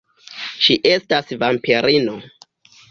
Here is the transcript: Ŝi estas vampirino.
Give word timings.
Ŝi 0.67 0.77
estas 0.93 1.31
vampirino. 1.45 2.21